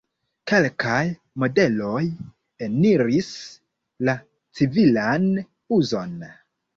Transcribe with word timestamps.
Kelkaj 0.51 1.01
modeloj 1.41 1.99
eniris 2.67 3.27
la 4.09 4.15
civilan 4.61 5.29
uzon. 5.79 6.17